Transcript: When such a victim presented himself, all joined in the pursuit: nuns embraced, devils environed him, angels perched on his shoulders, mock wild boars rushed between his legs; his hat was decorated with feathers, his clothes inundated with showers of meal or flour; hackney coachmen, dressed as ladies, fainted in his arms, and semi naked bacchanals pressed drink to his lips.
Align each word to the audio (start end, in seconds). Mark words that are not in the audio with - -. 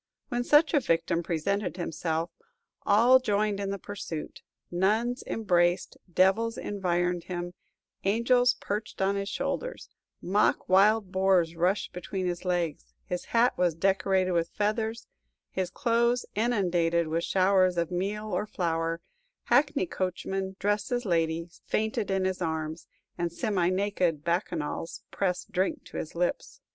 When 0.29 0.43
such 0.43 0.73
a 0.73 0.79
victim 0.79 1.21
presented 1.21 1.77
himself, 1.77 2.31
all 2.87 3.19
joined 3.19 3.59
in 3.59 3.69
the 3.69 3.77
pursuit: 3.77 4.41
nuns 4.71 5.23
embraced, 5.27 5.95
devils 6.11 6.57
environed 6.57 7.25
him, 7.25 7.53
angels 8.03 8.55
perched 8.59 8.99
on 8.99 9.15
his 9.15 9.29
shoulders, 9.29 9.89
mock 10.19 10.67
wild 10.67 11.11
boars 11.11 11.55
rushed 11.55 11.93
between 11.93 12.25
his 12.25 12.43
legs; 12.45 12.95
his 13.05 13.25
hat 13.25 13.55
was 13.59 13.75
decorated 13.75 14.31
with 14.31 14.49
feathers, 14.49 15.05
his 15.51 15.69
clothes 15.69 16.25
inundated 16.33 17.07
with 17.07 17.23
showers 17.23 17.77
of 17.77 17.91
meal 17.91 18.31
or 18.33 18.47
flour; 18.47 19.01
hackney 19.43 19.85
coachmen, 19.85 20.55
dressed 20.57 20.91
as 20.91 21.05
ladies, 21.05 21.61
fainted 21.67 22.09
in 22.09 22.25
his 22.25 22.41
arms, 22.41 22.87
and 23.19 23.31
semi 23.31 23.69
naked 23.69 24.23
bacchanals 24.23 25.03
pressed 25.11 25.51
drink 25.51 25.83
to 25.85 25.97
his 25.97 26.15
lips. 26.15 26.59